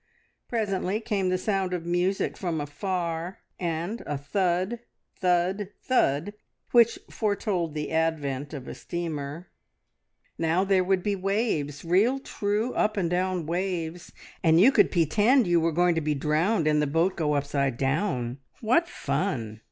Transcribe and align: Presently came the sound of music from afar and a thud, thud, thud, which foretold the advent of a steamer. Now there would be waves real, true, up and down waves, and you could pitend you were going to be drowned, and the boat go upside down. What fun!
Presently 0.47 0.99
came 0.99 1.29
the 1.29 1.37
sound 1.37 1.75
of 1.75 1.85
music 1.85 2.35
from 2.35 2.59
afar 2.59 3.37
and 3.59 4.01
a 4.07 4.17
thud, 4.17 4.79
thud, 5.19 5.69
thud, 5.79 6.33
which 6.71 6.97
foretold 7.11 7.75
the 7.75 7.91
advent 7.91 8.51
of 8.51 8.67
a 8.67 8.73
steamer. 8.73 9.51
Now 10.39 10.63
there 10.63 10.83
would 10.83 11.03
be 11.03 11.15
waves 11.15 11.85
real, 11.85 12.17
true, 12.17 12.73
up 12.73 12.97
and 12.97 13.11
down 13.11 13.45
waves, 13.45 14.11
and 14.43 14.59
you 14.59 14.71
could 14.71 14.89
pitend 14.89 15.45
you 15.45 15.59
were 15.61 15.71
going 15.71 15.93
to 15.93 16.01
be 16.01 16.15
drowned, 16.15 16.65
and 16.65 16.81
the 16.81 16.87
boat 16.87 17.15
go 17.15 17.35
upside 17.35 17.77
down. 17.77 18.39
What 18.59 18.89
fun! 18.89 19.59